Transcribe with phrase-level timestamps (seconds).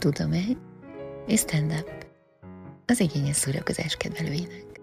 [0.00, 0.56] tudomány
[1.26, 2.06] és stand-up
[2.86, 4.80] az igényes szórakozás kedvelőinek.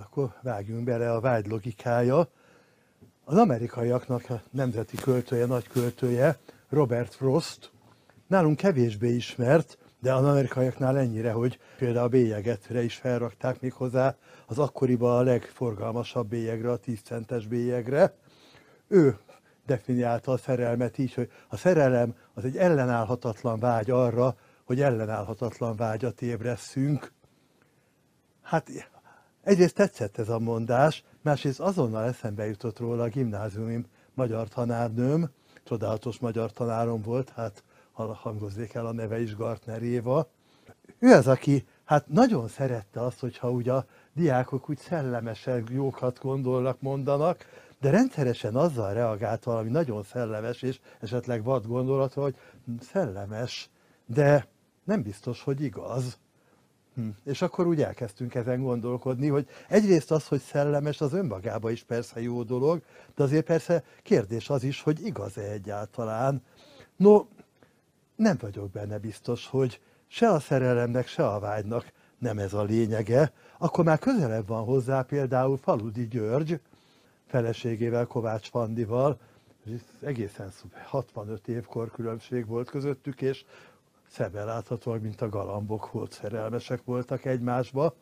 [0.00, 2.28] Akkor vágjunk bele a vágy logikája.
[3.24, 6.38] Az amerikaiaknak a nemzeti költője, nagy költője,
[6.68, 7.70] Robert Frost,
[8.26, 14.16] nálunk kevésbé ismert, de az amerikaiaknál ennyire, hogy például a bélyegetre is felrakták még hozzá
[14.46, 18.14] az akkoriban a legforgalmasabb bélyegre, a 10 centes bélyegre.
[18.88, 19.18] Ő
[19.66, 26.22] definiálta a szerelmet így, hogy a szerelem az egy ellenállhatatlan vágy arra, hogy ellenállhatatlan vágyat
[26.22, 27.12] ébresszünk.
[28.42, 28.70] Hát
[29.42, 35.30] egyrészt tetszett ez a mondás, másrészt azonnal eszembe jutott róla a gimnáziumi magyar tanárnőm,
[35.64, 37.62] csodálatos magyar tanárom volt, hát
[38.06, 40.28] hangozzék el a neve is Gartner Éva.
[40.98, 46.80] Ő az, aki hát nagyon szerette azt, hogyha ugye a diákok úgy szellemesen jókat gondolnak,
[46.80, 47.44] mondanak,
[47.80, 52.36] de rendszeresen azzal reagált valami nagyon szellemes és esetleg vad gondolatra, hogy
[52.80, 53.70] szellemes,
[54.06, 54.46] de
[54.84, 56.18] nem biztos, hogy igaz.
[56.94, 57.08] Hm.
[57.24, 62.20] És akkor úgy elkezdtünk ezen gondolkodni, hogy egyrészt az, hogy szellemes, az önmagában is persze
[62.20, 62.82] jó dolog,
[63.14, 66.42] de azért persze kérdés az is, hogy igaz-e egyáltalán.
[66.96, 67.26] No,
[68.18, 73.32] nem vagyok benne biztos, hogy se a szerelemnek, se a vágynak nem ez a lényege,
[73.58, 76.60] akkor már közelebb van hozzá például Faludi György,
[77.26, 79.18] feleségével, Kovács Fandival,
[80.00, 80.52] egészen
[80.84, 83.44] 65 évkor különbség volt közöttük, és
[84.10, 87.94] szebben láthatóak, mint a galambok volt, szerelmesek voltak egymásba.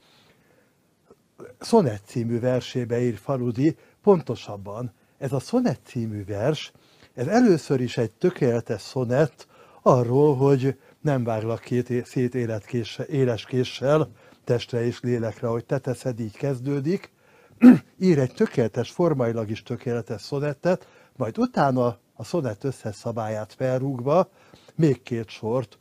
[1.59, 6.73] Szonett című versébe ír Faludi, pontosabban ez a Szonett című vers,
[7.15, 9.47] ez először is egy tökéletes szonett
[9.87, 14.09] arról, hogy nem váglak két szét életkéssel, éles késsel,
[14.45, 17.13] testre és lélekre, hogy te teszed, így kezdődik.
[17.99, 24.31] Ír egy tökéletes, formailag is tökéletes szonettet, majd utána a szonett összes szabályát felrúgva
[24.75, 25.79] még két sort.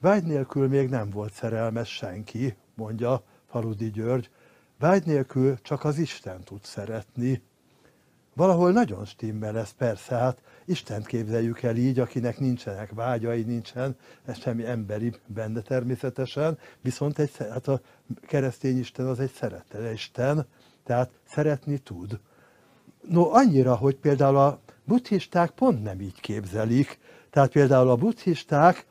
[0.00, 4.30] Vágy nélkül még nem volt szerelmes senki, mondja Faludi György.
[4.78, 7.42] Vágy nélkül csak az Isten tud szeretni.
[8.36, 13.96] Valahol nagyon stimmel ez persze, hát Istent képzeljük el így, akinek nincsenek vágyai, nincsen
[14.40, 17.80] semmi emberi benne természetesen, viszont egy, hát a
[18.20, 20.46] keresztény Isten az egy szerető Isten,
[20.84, 22.20] tehát szeretni tud.
[23.08, 26.98] No, annyira, hogy például a buddhisták pont nem így képzelik.
[27.30, 28.86] Tehát például a buddhisták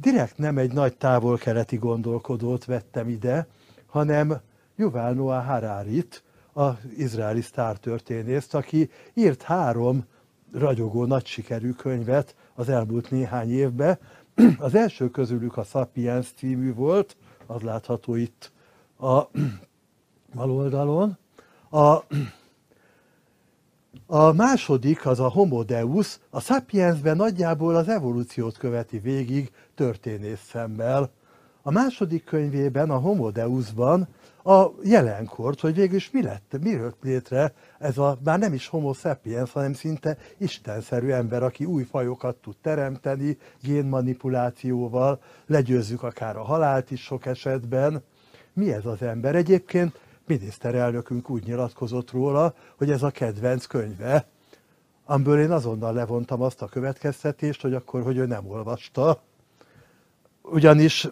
[0.00, 3.46] direkt nem egy nagy távol-keleti gondolkodót vettem ide,
[3.86, 4.40] hanem
[4.76, 6.22] Yuval Noah Hararit,
[6.60, 10.04] az izraeli sztártörténészt, aki írt három
[10.52, 13.98] ragyogó, nagy sikerű könyvet az elmúlt néhány évben.
[14.58, 17.16] Az első közülük a Sapiens című volt,
[17.46, 18.52] az látható itt
[18.98, 19.22] a
[20.34, 21.18] bal oldalon.
[21.70, 21.96] A,
[24.06, 31.10] a második, az a Homo Deus, a Sapiensben nagyjából az evolúciót követi végig történész szemmel.
[31.62, 34.08] A második könyvében, a Homo Deusban
[34.42, 38.68] a jelenkort, hogy végül is mi lett, mi jött létre ez a már nem is
[38.68, 46.42] homo sapiens, hanem szinte istenszerű ember, aki új fajokat tud teremteni, génmanipulációval, legyőzzük akár a
[46.42, 48.02] halált is sok esetben.
[48.52, 49.34] Mi ez az ember?
[49.34, 54.26] Egyébként miniszterelnökünk úgy nyilatkozott róla, hogy ez a kedvenc könyve,
[55.04, 59.22] amiből én azonnal levontam azt a következtetést, hogy akkor, hogy ő nem olvasta.
[60.42, 61.08] Ugyanis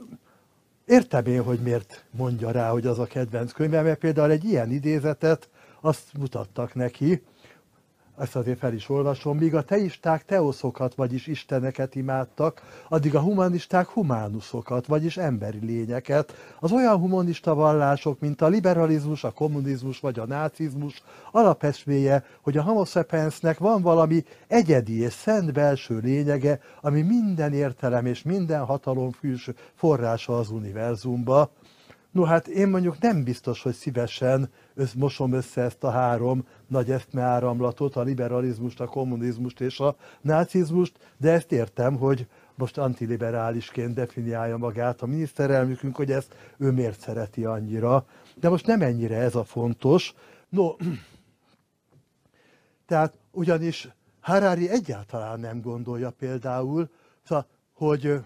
[0.88, 4.71] Értem én, hogy miért mondja rá, hogy az a kedvenc könyve, mert például egy ilyen
[4.71, 5.49] idézetet
[5.81, 7.22] azt mutattak neki,
[8.19, 13.87] ezt azért fel is olvasom, míg a teisták teoszokat, vagyis isteneket imádtak, addig a humanisták
[13.87, 16.34] humánuszokat, vagyis emberi lényeket.
[16.61, 21.03] Az olyan humanista vallások, mint a liberalizmus, a kommunizmus vagy a nácizmus
[21.33, 22.84] alapesméje, hogy a homo
[23.59, 30.38] van valami egyedi és szent belső lényege, ami minden értelem és minden hatalom fűs forrása
[30.38, 31.50] az univerzumba.
[32.10, 34.50] No hát én mondjuk nem biztos, hogy szívesen
[34.96, 41.32] mosom össze ezt a három nagy eszmeáramlatot, a liberalizmust, a kommunizmust és a nácizmust, de
[41.32, 48.06] ezt értem, hogy most antiliberálisként definiálja magát a miniszterelnökünk, hogy ezt ő miért szereti annyira.
[48.34, 50.14] De most nem ennyire ez a fontos.
[50.49, 50.75] No,
[52.87, 53.88] tehát ugyanis
[54.20, 56.90] Harari egyáltalán nem gondolja például,
[57.22, 58.20] szóval, hogy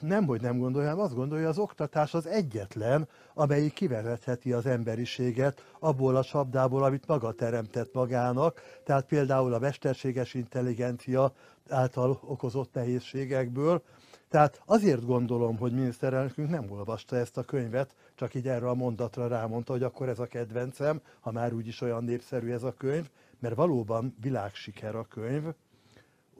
[0.00, 5.64] nem, hogy nem gondolja, hanem azt gondolja, az oktatás az egyetlen, amelyik kivezetheti az emberiséget
[5.78, 11.32] abból a csapdából, amit maga teremtett magának, tehát például a mesterséges intelligencia
[11.68, 13.82] által okozott nehézségekből.
[14.28, 19.26] Tehát azért gondolom, hogy miniszterelnökünk nem olvasta ezt a könyvet, csak így erre a mondatra
[19.26, 23.54] rámondta, hogy akkor ez a kedvencem, ha már úgyis olyan népszerű ez a könyv, mert
[23.54, 25.44] valóban világsiker a könyv,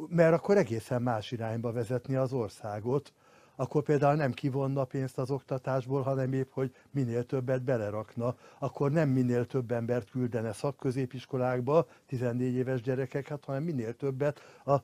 [0.08, 3.12] mert akkor egészen más irányba vezetni az országot,
[3.56, 9.08] akkor például nem kivonna pénzt az oktatásból, hanem épp, hogy minél többet belerakna, akkor nem
[9.08, 14.76] minél több embert küldene szakközépiskolákba, 14 éves gyerekeket, hanem minél többet a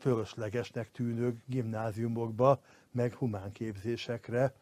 [0.00, 2.60] fölöslegesnek tűnő gimnáziumokba,
[2.92, 4.54] meg humánképzésekre.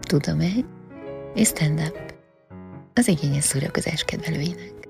[0.00, 0.73] Tudom egy,
[1.34, 2.14] és stand-up
[2.94, 4.83] az igényes szórakozás kedvelőinek.